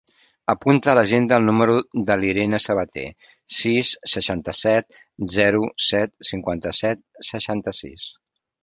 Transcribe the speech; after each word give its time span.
Apunta 0.51 0.89
a 0.93 0.93
l'agenda 0.99 1.37
el 1.41 1.45
número 1.49 1.75
de 2.07 2.15
l'Irene 2.21 2.61
Sabater: 2.65 3.05
sis, 3.59 3.93
seixanta-set, 4.15 5.01
zero, 5.39 5.63
set, 5.91 6.17
cinquanta-set, 6.33 7.09
seixanta-sis. 7.33 8.13